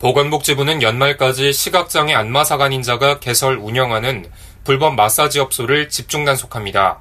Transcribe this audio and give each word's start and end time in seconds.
보건복지부는 0.00 0.80
연말까지 0.80 1.52
시각장애 1.52 2.14
안마사관 2.14 2.72
인자가 2.72 3.20
개설 3.20 3.58
운영하는 3.58 4.24
불법 4.64 4.94
마사지 4.94 5.40
업소를 5.40 5.90
집중 5.90 6.24
단속합니다. 6.24 7.00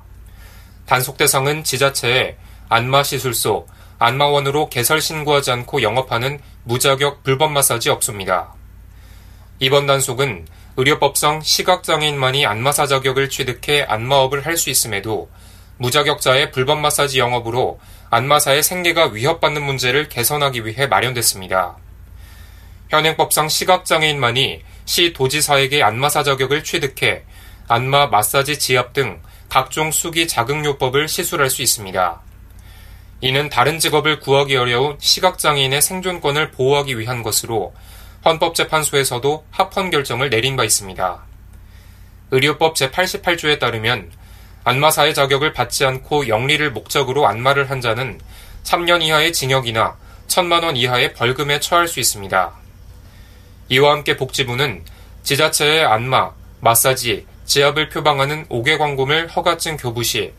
단속 0.85 1.15
대상은 1.15 1.63
지자체에 1.63 2.35
안마시술소, 2.67 3.67
안마원으로 3.99 4.67
개설 4.67 4.99
신고하지 4.99 5.49
않고 5.51 5.81
영업하는 5.81 6.41
무자격 6.65 7.23
불법 7.23 7.53
마사지 7.53 7.89
업소입니다. 7.89 8.53
이번 9.59 9.87
단속은 9.87 10.45
의료법상 10.75 11.39
시각장애인만이 11.41 12.45
안마사 12.45 12.85
자격을 12.85 13.29
취득해 13.29 13.83
안마업을 13.83 14.45
할 14.45 14.57
수 14.57 14.69
있음에도 14.69 15.29
무자격자의 15.77 16.51
불법 16.51 16.79
마사지 16.79 17.19
영업으로 17.19 17.79
안마사의 18.09 18.61
생계가 18.61 19.05
위협받는 19.07 19.63
문제를 19.63 20.09
개선하기 20.09 20.65
위해 20.65 20.87
마련됐습니다. 20.87 21.77
현행법상 22.89 23.49
시각장애인만이 23.49 24.63
시 24.85 25.13
도지사에게 25.13 25.83
안마사 25.83 26.23
자격을 26.23 26.63
취득해 26.63 27.23
안마 27.67 28.07
마사지 28.07 28.57
지압 28.57 28.93
등 28.93 29.21
각종 29.47 29.91
수기 29.91 30.27
자극요법을 30.27 31.07
시술할 31.07 31.49
수 31.49 31.61
있습니다. 31.61 32.21
이는 33.21 33.49
다른 33.49 33.79
직업을 33.79 34.19
구하기 34.19 34.55
어려운 34.55 34.97
시각장애인의 34.99 35.81
생존권을 35.81 36.51
보호하기 36.51 36.97
위한 36.97 37.21
것으로 37.21 37.73
헌법재판소에서도 38.25 39.45
합헌 39.51 39.91
결정을 39.91 40.29
내린 40.29 40.55
바 40.55 40.63
있습니다. 40.63 41.23
의료법 42.31 42.75
제88조에 42.75 43.59
따르면 43.59 44.11
안마사의 44.63 45.13
자격을 45.13 45.53
받지 45.53 45.85
않고 45.85 46.27
영리를 46.27 46.71
목적으로 46.71 47.27
안마를 47.27 47.69
한 47.69 47.81
자는 47.81 48.19
3년 48.63 49.01
이하의 49.03 49.33
징역이나 49.33 49.95
1천만 50.27 50.63
원 50.63 50.75
이하의 50.75 51.13
벌금에 51.13 51.59
처할 51.59 51.87
수 51.87 51.99
있습니다. 51.99 52.58
이와 53.69 53.91
함께 53.91 54.17
복지부는 54.17 54.83
지자체의 55.21 55.85
안마, 55.85 56.31
마사지, 56.59 57.27
지압을 57.45 57.89
표방하는 57.89 58.47
5개 58.47 58.77
광고물 58.79 59.27
허가증 59.27 59.77
교부 59.77 60.03
시 60.03 60.33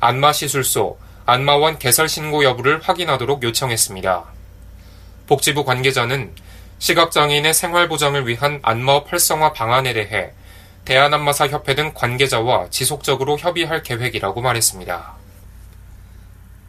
안마 0.00 0.32
시술소, 0.32 0.98
안마원 1.26 1.78
개설 1.78 2.08
신고 2.08 2.42
여부를 2.42 2.80
확인하도록 2.80 3.42
요청했습니다. 3.42 4.24
복지부 5.26 5.64
관계자는 5.64 6.34
시각장애인의 6.78 7.52
생활 7.52 7.86
보장을 7.86 8.26
위한 8.26 8.60
안마업 8.62 9.12
활성화 9.12 9.52
방안에 9.52 9.92
대해 9.92 10.30
대한안마사 10.86 11.48
협회 11.48 11.74
등 11.74 11.92
관계자와 11.94 12.70
지속적으로 12.70 13.38
협의할 13.38 13.82
계획이라고 13.82 14.40
말했습니다. 14.40 15.12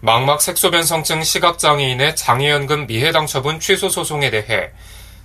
망막 0.01 0.41
색소변성증 0.41 1.23
시각장애인의 1.23 2.17
장애연금 2.17 2.87
미해당 2.87 3.27
처분 3.27 3.61
취소 3.61 3.87
소송에 3.87 4.29
대해 4.29 4.71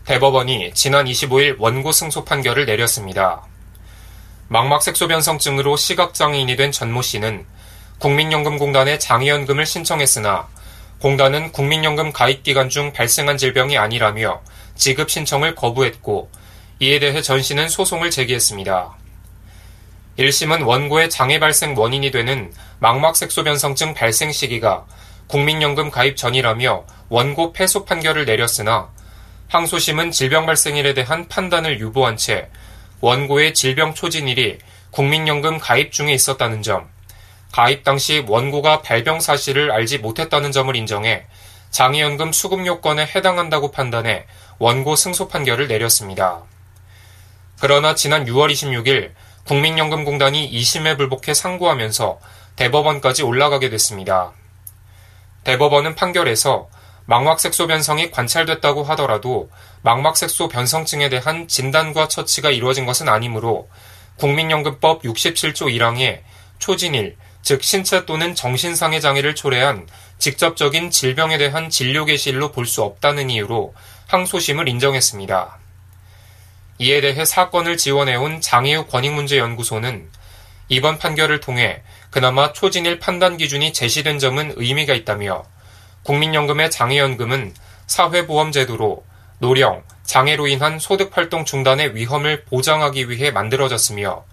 대법원이 0.07 0.71
지난 0.73 1.07
25일 1.07 1.57
원고 1.59 1.91
승소 1.91 2.25
판결을 2.25 2.65
내렸습니다. 2.65 3.43
망막 4.47 4.81
색소 4.81 5.09
변성증으로 5.09 5.77
시각장애인이 5.77 6.55
된 6.55 6.71
전모 6.71 7.03
씨는 7.03 7.45
국민연금공단에 7.99 8.99
장애연금을 8.99 9.67
신청했으나 9.67 10.47
공단은 11.01 11.51
국민연금 11.51 12.13
가입 12.13 12.45
기간 12.45 12.69
중 12.69 12.93
발생한 12.93 13.37
질병이 13.37 13.79
아니라며 13.79 14.43
지급 14.77 15.11
신청을 15.11 15.57
거부했고 15.57 16.31
이에 16.79 17.01
대해 17.01 17.21
전 17.21 17.43
씨는 17.43 17.69
소송을 17.69 18.11
제기했습니다. 18.11 18.95
1심은 20.21 20.65
원고의 20.65 21.11
장애 21.11 21.41
발생 21.41 21.77
원인이 21.77 22.13
되는 22.13 22.53
망막색소 22.79 23.43
변성증 23.43 23.95
발생 23.95 24.31
시기가 24.31 24.87
국민연금 25.27 25.91
가입 25.91 26.17
전이라며 26.17 26.85
원고 27.09 27.53
패소 27.53 27.85
판결을 27.85 28.25
내렸으나 28.25 28.95
항소심은 29.49 30.11
질병 30.11 30.47
발생일에 30.47 30.95
대한 30.95 31.29
판단을 31.29 31.79
유보한 31.81 32.17
채 32.17 32.49
원고의 33.01 33.55
질병 33.55 33.95
초진일이 33.95 34.59
국민연금 34.91 35.59
가입 35.59 35.93
중에 35.93 36.13
있었다는 36.13 36.63
점, 36.63 36.89
가입 37.53 37.85
당시 37.85 38.25
원고가 38.27 38.83
발병 38.83 39.21
사실을 39.21 39.71
알지 39.71 39.99
못했다는 39.99 40.53
점을 40.53 40.75
인정해 40.75 41.27
장애연금 41.71 42.33
수급 42.33 42.67
요건에 42.67 43.07
해당한다고 43.07 43.71
판단해 43.71 44.27
원고 44.59 44.97
승소 44.97 45.29
판결을 45.29 45.69
내렸습니다. 45.69 46.43
그러나 47.61 47.95
지난 47.95 48.25
6월 48.25 48.51
26일 48.51 49.13
국민연금공단이 49.45 50.51
2심에 50.51 50.97
불복해 50.97 51.35
상고하면서 51.35 52.19
대법원까지 52.57 53.23
올라가게 53.23 53.71
됐습니다. 53.71 54.33
대법원은 55.45 55.95
판결에서 55.95 56.69
망막색소 57.07 57.69
변성이 57.69 58.11
관찰됐다고 58.11 58.83
하더라도 58.85 59.49
망막색소 59.83 60.49
변성증에 60.49 61.09
대한 61.09 61.47
진단과 61.47 62.09
처치가 62.09 62.51
이루어진 62.51 62.85
것은 62.85 63.09
아니므로 63.09 63.69
국민연금법 64.17 65.03
67조 65.03 65.73
1항에 65.73 66.21
초진일, 66.59 67.17
즉 67.43 67.63
신체 67.63 68.05
또는 68.07 68.35
정신상의 68.35 69.01
장애를 69.01 69.35
초래한 69.35 69.87
직접적인 70.19 70.91
질병에 70.91 71.39
대한 71.39 71.71
진료 71.71 72.05
개실로 72.05 72.51
볼 72.51 72.67
수 72.67 72.83
없다는 72.83 73.31
이유로 73.31 73.75
항소심을 74.09 74.69
인정했습니다. 74.69 75.59
이에 76.79 77.01
대해 77.01 77.25
사건을 77.25 77.77
지원해온 77.77 78.41
장애우 78.41 78.87
권익문제연구소는 78.87 80.11
이번 80.69 80.99
판결을 80.99 81.41
통해 81.41 81.83
그나마 82.11 82.53
초진일 82.53 82.99
판단 82.99 83.37
기준이 83.37 83.73
제시된 83.73 84.19
점은 84.19 84.55
의미가 84.57 84.95
있다며 84.95 85.45
국민연금의 86.07 86.71
장애연금은 86.71 87.53
사회보험제도로 87.89 89.05
노령, 89.39 89.83
장애로 90.05 90.47
인한 90.47 90.79
소득활동 90.79 91.45
중단의 91.45 91.97
위험을 91.97 92.45
보장하기 92.45 93.11
위해 93.11 93.33
만들어졌으며 93.33 94.25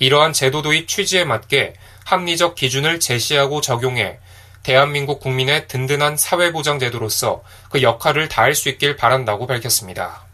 이러한 0.00 0.32
제도 0.32 0.62
도입 0.62 0.88
취지에 0.88 1.24
맞게 1.24 1.74
합리적 2.04 2.56
기준을 2.56 2.98
제시하고 2.98 3.60
적용해 3.60 4.18
대한민국 4.64 5.20
국민의 5.20 5.68
든든한 5.68 6.16
사회보장제도로서 6.16 7.44
그 7.70 7.82
역할을 7.82 8.28
다할 8.28 8.56
수 8.56 8.68
있길 8.68 8.96
바란다고 8.96 9.46
밝혔습니다. 9.46 10.24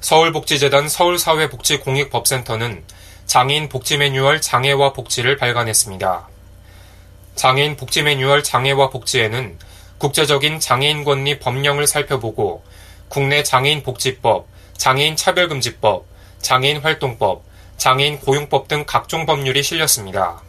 서울복지재단 0.00 0.88
서울사회복지공익법센터는 0.88 2.82
장애인 3.26 3.68
복지 3.68 3.98
매뉴얼 3.98 4.40
장애와 4.40 4.92
복지를 4.92 5.36
발간했습니다. 5.36 6.33
장애인 7.34 7.76
복지 7.76 8.02
매뉴얼 8.02 8.42
장애와 8.42 8.90
복지에는 8.90 9.58
국제적인 9.98 10.60
장애인 10.60 11.04
권리 11.04 11.38
법령을 11.38 11.86
살펴보고 11.86 12.62
국내 13.08 13.42
장애인 13.42 13.82
복지법, 13.82 14.46
장애인 14.76 15.16
차별금지법, 15.16 16.06
장애인 16.40 16.78
활동법, 16.78 17.44
장애인 17.76 18.20
고용법 18.20 18.68
등 18.68 18.84
각종 18.86 19.26
법률이 19.26 19.62
실렸습니다. 19.62 20.42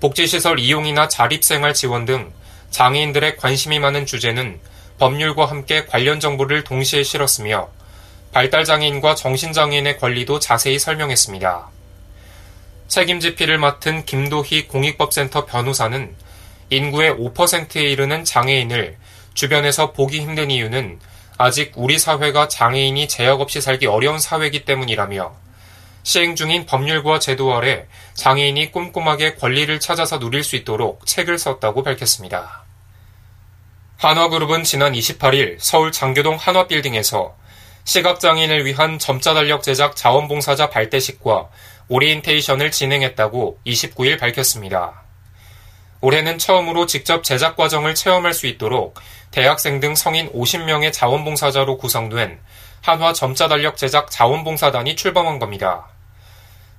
복지시설 0.00 0.58
이용이나 0.58 1.08
자립생활 1.08 1.74
지원 1.74 2.04
등 2.04 2.32
장애인들의 2.70 3.36
관심이 3.36 3.78
많은 3.78 4.06
주제는 4.06 4.60
법률과 4.98 5.46
함께 5.46 5.84
관련 5.86 6.20
정보를 6.20 6.64
동시에 6.64 7.02
실었으며 7.02 7.68
발달장애인과 8.32 9.14
정신장애인의 9.14 9.98
권리도 9.98 10.38
자세히 10.38 10.78
설명했습니다. 10.78 11.70
책임지피를 12.88 13.58
맡은 13.58 14.04
김도희 14.04 14.68
공익법센터 14.68 15.46
변호사는 15.46 16.14
인구의 16.70 17.12
5%에 17.12 17.82
이르는 17.82 18.24
장애인을 18.24 18.96
주변에서 19.34 19.92
보기 19.92 20.20
힘든 20.20 20.50
이유는 20.50 21.00
아직 21.38 21.72
우리 21.76 21.98
사회가 21.98 22.48
장애인이 22.48 23.08
제약 23.08 23.40
없이 23.40 23.60
살기 23.60 23.86
어려운 23.86 24.18
사회이기 24.18 24.64
때문이라며 24.64 25.34
시행 26.04 26.34
중인 26.34 26.66
법률과 26.66 27.18
제도 27.18 27.54
아래 27.54 27.86
장애인이 28.14 28.72
꼼꼼하게 28.72 29.36
권리를 29.36 29.78
찾아서 29.80 30.18
누릴 30.18 30.42
수 30.42 30.56
있도록 30.56 31.06
책을 31.06 31.38
썼다고 31.38 31.82
밝혔습니다. 31.82 32.64
한화그룹은 33.98 34.64
지난 34.64 34.92
28일 34.92 35.56
서울 35.60 35.92
장교동 35.92 36.36
한화빌딩에서 36.36 37.36
시각장애인을 37.84 38.64
위한 38.64 38.98
점자 38.98 39.34
달력 39.34 39.62
제작 39.62 39.94
자원봉사자 39.96 40.70
발대식과 40.70 41.48
오리엔테이션을 41.88 42.70
진행했다고 42.70 43.60
29일 43.66 44.18
밝혔습니다. 44.18 45.02
올해는 46.00 46.38
처음으로 46.38 46.86
직접 46.86 47.22
제작 47.22 47.56
과정을 47.56 47.94
체험할 47.94 48.34
수 48.34 48.46
있도록 48.46 48.98
대학생 49.30 49.78
등 49.80 49.94
성인 49.94 50.30
50명의 50.32 50.92
자원봉사자로 50.92 51.78
구성된 51.78 52.40
한화 52.80 53.12
점자달력 53.12 53.76
제작 53.76 54.10
자원봉사단이 54.10 54.96
출범한 54.96 55.38
겁니다. 55.38 55.86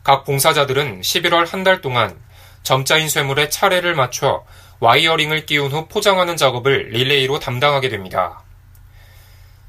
각 0.04 0.26
봉사자들은 0.26 1.02
11월 1.02 1.48
한 1.50 1.64
달 1.64 1.80
동안 1.80 2.20
점자 2.64 3.08
인쇄물에 3.10 3.50
차례를 3.50 3.96
맞춰 3.96 4.44
wire 4.80 5.04
ring을 5.04 5.46
끼운 5.46 5.72
후 5.72 5.88
포장하는 5.88 6.36
작업을 6.36 6.90
릴레이로 6.90 7.40
담당하게 7.40 7.88
됩니다. 7.90 8.42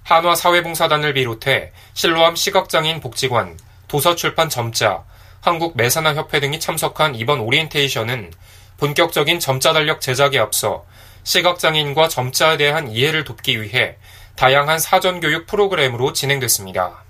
한화 0.03 0.35
사회봉사단을 0.35 1.15
비롯해 1.15 1.73
실로암 1.95 2.37
시각장애인 2.37 3.01
복지관, 3.01 3.57
도서출판 3.89 4.49
점자, 4.49 5.05
한국 5.45 5.77
매사나협회 5.77 6.41
등이 6.41 6.59
참석한 6.59 7.15
이번 7.15 7.41
오리엔테이션은 7.41 8.33
본격적인 8.79 9.41
점자 9.41 9.75
달력 9.75 10.01
제작에 10.01 10.39
앞서 10.39 10.87
시각장애인과 11.25 12.09
점자에 12.09 12.57
대한 12.57 12.91
이해를 12.91 13.25
돕기 13.25 13.61
위해 13.61 13.97
다양한 14.37 14.79
사전교육 14.79 15.47
프로그램으로 15.47 16.15
진행됐습니다. 16.15 17.05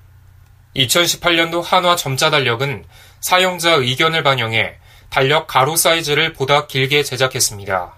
2018년도 0.75 1.63
한화 1.63 1.95
점자 1.95 2.31
달력은 2.31 2.85
사용자 3.21 3.75
의견을 3.75 4.25
반영해 4.25 4.79
달력 5.11 5.47
가로 5.47 5.77
사이즈를 5.77 6.33
보다 6.33 6.67
길게 6.67 7.05
제작했습니다. 7.05 7.95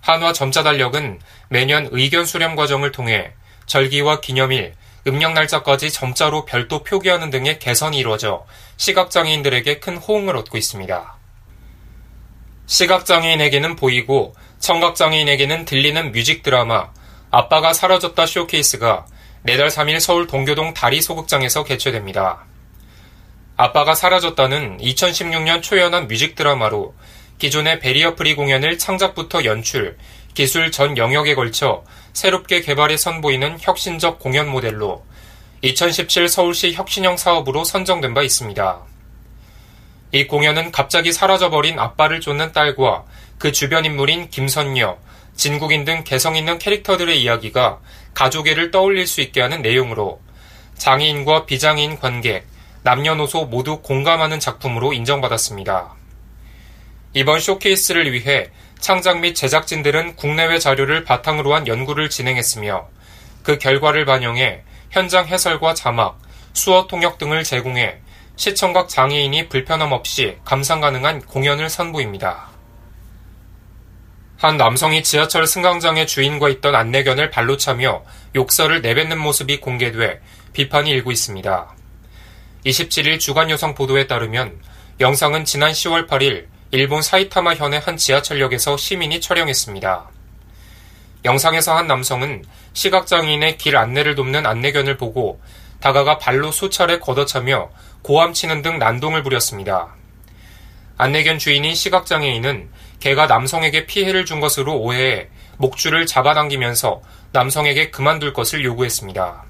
한화 0.00 0.32
점자 0.32 0.64
달력은 0.64 1.20
매년 1.48 1.88
의견 1.92 2.26
수렴 2.26 2.56
과정을 2.56 2.90
통해 2.90 3.30
절기와 3.66 4.20
기념일, 4.20 4.74
음력 5.06 5.32
날짜까지 5.34 5.92
점자로 5.92 6.44
별도 6.44 6.82
표기하는 6.82 7.30
등의 7.30 7.60
개선이 7.60 7.96
이루어져 7.96 8.44
시각장애인들에게 8.76 9.80
큰 9.80 9.96
호응을 9.96 10.36
얻고 10.36 10.58
있습니다. 10.58 11.16
시각장애인에게는 12.66 13.76
보이고 13.76 14.34
청각장애인에게는 14.58 15.64
들리는 15.64 16.12
뮤직 16.12 16.42
드라마 16.42 16.90
아빠가 17.30 17.72
사라졌다 17.72 18.26
쇼케이스가 18.26 19.06
내달 19.42 19.68
3일 19.68 20.00
서울 20.00 20.26
동교동 20.26 20.72
다리 20.72 21.02
소극장에서 21.02 21.64
개최됩니다. 21.64 22.44
아빠가 23.56 23.94
사라졌다는 23.94 24.78
2016년 24.78 25.62
초연한 25.62 26.08
뮤직 26.08 26.34
드라마로 26.34 26.94
기존의 27.38 27.80
barrier 27.80 28.14
free 28.14 28.34
공연을 28.34 28.78
창작부터 28.78 29.44
연출, 29.44 29.98
기술 30.34 30.72
전 30.72 30.96
영역에 30.96 31.34
걸쳐 31.34 31.84
새롭게 32.12 32.62
개발에 32.62 32.96
선보이는 32.96 33.58
혁신적 33.60 34.18
공연 34.18 34.48
모델로 34.48 35.04
2017 35.64 36.28
서울시 36.28 36.74
혁신형 36.74 37.16
사업으로 37.16 37.64
선정된 37.64 38.12
바 38.12 38.22
있습니다. 38.22 38.80
이 40.12 40.26
공연은 40.26 40.72
갑자기 40.72 41.10
사라져버린 41.10 41.78
아빠를 41.78 42.20
쫓는 42.20 42.52
딸과 42.52 43.04
그 43.38 43.50
주변 43.50 43.86
인물인 43.86 44.28
김선녀, 44.28 44.98
진국인 45.34 45.86
등 45.86 46.04
개성 46.04 46.36
있는 46.36 46.58
캐릭터들의 46.58 47.18
이야기가 47.22 47.80
가족애를 48.12 48.72
떠올릴 48.72 49.06
수 49.06 49.22
있게 49.22 49.40
하는 49.40 49.62
내용으로 49.62 50.20
장애인과 50.76 51.46
비장애인 51.46 51.98
관객, 51.98 52.46
남녀노소 52.82 53.46
모두 53.46 53.80
공감하는 53.80 54.40
작품으로 54.40 54.92
인정받았습니다. 54.92 55.94
이번 57.14 57.40
쇼케이스를 57.40 58.12
위해 58.12 58.50
창작 58.80 59.20
및 59.20 59.34
제작진들은 59.34 60.16
국내외 60.16 60.58
자료를 60.58 61.04
바탕으로 61.04 61.54
한 61.54 61.66
연구를 61.66 62.10
진행했으며 62.10 62.86
그 63.42 63.56
결과를 63.56 64.04
반영해 64.04 64.62
현장 64.94 65.26
해설과 65.26 65.74
자막, 65.74 66.20
수어 66.52 66.86
통역 66.86 67.18
등을 67.18 67.42
제공해 67.42 67.96
시청각 68.36 68.88
장애인이 68.88 69.48
불편함 69.48 69.90
없이 69.90 70.38
감상 70.44 70.80
가능한 70.80 71.22
공연을 71.22 71.68
선보입니다. 71.68 72.48
한 74.36 74.56
남성이 74.56 75.02
지하철 75.02 75.48
승강장의 75.48 76.06
주인과 76.06 76.48
있던 76.50 76.76
안내견을 76.76 77.30
발로 77.30 77.56
차며 77.56 78.04
욕설을 78.36 78.82
내뱉는 78.82 79.18
모습이 79.18 79.58
공개돼 79.58 80.20
비판이 80.52 80.90
일고 80.90 81.10
있습니다. 81.10 81.74
27일 82.64 83.18
주간여성 83.18 83.74
보도에 83.74 84.06
따르면 84.06 84.62
영상은 85.00 85.44
지난 85.44 85.72
10월 85.72 86.06
8일 86.06 86.46
일본 86.70 87.02
사이타마 87.02 87.56
현의 87.56 87.80
한 87.80 87.96
지하철역에서 87.96 88.76
시민이 88.76 89.20
촬영했습니다. 89.20 90.13
영상에서 91.24 91.76
한 91.76 91.86
남성은 91.86 92.44
시각장애인의 92.74 93.56
길 93.56 93.76
안내를 93.76 94.14
돕는 94.14 94.44
안내견을 94.44 94.96
보고 94.96 95.40
다가가 95.80 96.18
발로 96.18 96.50
수차례 96.50 96.98
걷어차며 96.98 97.70
고함치는 98.02 98.62
등 98.62 98.78
난동을 98.78 99.22
부렸습니다. 99.22 99.94
안내견 100.98 101.38
주인인 101.38 101.74
시각장애인은 101.74 102.70
개가 103.00 103.26
남성에게 103.26 103.86
피해를 103.86 104.24
준 104.24 104.40
것으로 104.40 104.76
오해해 104.76 105.28
목줄을 105.56 106.06
잡아당기면서 106.06 107.02
남성에게 107.32 107.90
그만둘 107.90 108.32
것을 108.32 108.64
요구했습니다. 108.64 109.44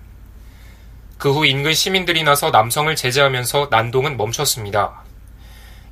그 1.18 1.32
후 1.32 1.46
인근 1.46 1.72
시민들이 1.72 2.22
나서 2.22 2.50
남성을 2.50 2.94
제재하면서 2.94 3.68
난동은 3.70 4.16
멈췄습니다. 4.16 5.02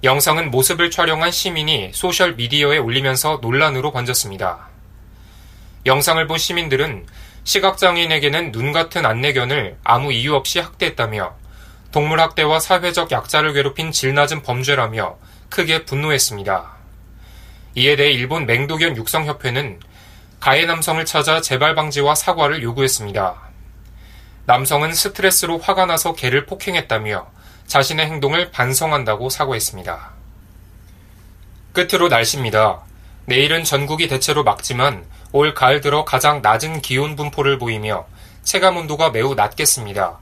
영상은 0.05 0.51
모습을 0.51 0.91
촬영한 0.91 1.31
시민이 1.31 1.93
소셜 1.95 2.35
미디어에 2.35 2.79
올리면서 2.79 3.39
논란으로 3.41 3.93
번졌습니다. 3.93 4.72
영상을 5.85 6.25
본 6.27 6.39
시민들은 6.39 7.07
시각장애인에게는 7.45 8.53
눈 8.53 8.71
같은 8.73 9.05
안내견을 9.05 9.79
아무 9.83 10.13
이유 10.13 10.35
없이 10.35 10.61
학대했다며 10.61 11.35
동물학대와 11.91 12.61
사회적 12.61 13.11
약자를 13.11 13.53
괴롭힌 13.53 13.91
질 13.91 14.15
낮은 14.15 14.43
범죄라며 14.43 15.19
크게 15.51 15.85
분노했습니다. 15.85 16.71
이에 17.75 17.97
대해 17.97 18.13
일본 18.13 18.47
맹도견 18.47 18.97
육성협회는 18.97 19.81
가해 20.39 20.67
남성을 20.67 21.05
찾아 21.05 21.41
재발 21.41 21.75
방지와 21.75 22.15
사과를 22.15 22.63
요구했습니다. 22.63 23.35
남성은 24.47 24.93
스트레스로 24.95 25.59
화가 25.59 25.87
나서 25.87 26.15
개를 26.15 26.47
폭행했다며 26.47 27.31
자신의 27.67 28.07
행동을 28.07 28.51
반성한다고 28.51 29.31
사과했습니다. 29.31 30.11
끝으로 31.73 32.09
날씨입니다. 32.09 32.83
내일은 33.27 33.65
전국이 33.65 34.09
대체로 34.09 34.43
맑지만 34.45 35.05
올 35.35 35.55
가을 35.55 35.81
들어 35.81 36.05
가장 36.05 36.43
낮은 36.43 36.83
기온 36.83 37.17
분포를 37.17 37.59
보이며 37.59 38.07
체감 38.43 38.77
온도가 38.77 39.11
매우 39.11 39.35
낮겠습니다. 39.35 40.19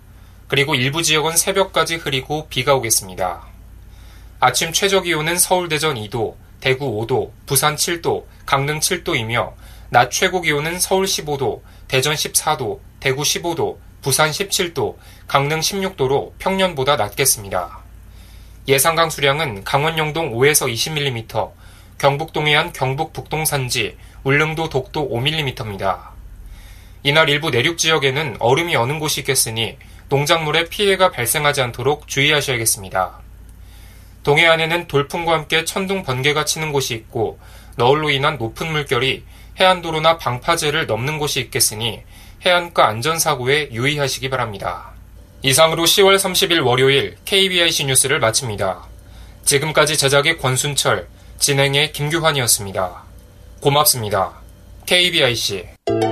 그리고 0.47 0.77
일부 0.77 1.03
지역은 1.03 1.37
새벽까지 1.37 1.97
흐리고 1.97 2.47
비가 2.49 2.77
오겠습니다. 2.77 3.43
아침 4.39 4.73
최저 4.73 5.03
기온은 5.03 5.37
서울 5.37 5.69
대전 5.69 5.97
2도, 5.97 6.37
대구 6.61 7.05
5도, 7.05 7.31
부산 7.45 7.75
7도, 7.75 8.25
강릉 8.47 8.79
7도이며 8.79 9.53
낮 9.91 10.13
최고 10.13 10.41
기온은 10.41 10.79
서울 10.79 11.07
15도, 11.07 11.61
대전 11.89 12.15
14도, 12.15 12.79
대구 13.01 13.23
15도, 13.23 13.79
부산 14.03 14.31
17도, 14.31 14.97
강릉 15.27 15.59
16도로 15.59 16.33
평년보다 16.39 16.95
낮겠습니다. 16.95 17.81
예상 18.69 18.95
강수량은 18.95 19.65
강원 19.65 19.99
영동 19.99 20.33
5에서 20.33 20.73
20mm, 20.73 21.51
경북 21.99 22.33
동해안 22.33 22.73
경북 22.73 23.13
북동 23.13 23.45
산지, 23.45 23.97
울릉도 24.25 24.69
독도 24.69 25.09
5mm입니다. 25.09 26.11
이날 27.03 27.29
일부 27.29 27.51
내륙 27.51 27.79
지역에는 27.79 28.37
얼음이 28.41 28.77
어는 28.77 28.99
곳이 28.99 29.21
있겠으니 29.21 29.77
농작물에 30.09 30.69
피해가 30.69 31.11
발생하지 31.11 31.63
않도록 31.63 32.09
주의하셔야겠습니다. 32.09 33.21
동해안에는 34.23 34.87
돌풍과 34.87 35.33
함께 35.33 35.65
천둥 35.65 36.03
번개가 36.03 36.45
치는 36.45 36.73
곳이 36.73 36.95
있고 36.95 37.39
너울로 37.77 38.11
인한 38.11 38.37
높은 38.37 38.71
물결이 38.71 39.25
해안도로나 39.59 40.19
방파제를 40.19 40.87
넘는 40.87 41.19
곳이 41.19 41.41
있겠으니 41.41 42.03
해안가 42.45 42.87
안전사고에 42.87 43.71
유의하시기 43.73 44.29
바랍니다. 44.29 44.91
이상으로 45.43 45.85
10월 45.85 46.17
30일 46.17 46.65
월요일 46.65 47.17
KBIC 47.25 47.87
뉴스를 47.87 48.21
마칩니다. 48.21 48.83
지금까지 49.45 49.97
제작의 49.97 50.39
권순철, 50.39 51.09
진행의 51.39 51.93
김규환이었습니다. 51.93 53.10
고맙습니다. 53.61 54.33
KBIC 54.87 56.10